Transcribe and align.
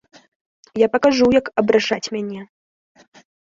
Я 0.83 0.87
пакажу, 0.95 1.29
як 1.39 1.53
абражаць 1.63 2.03
мяне! 2.19 2.41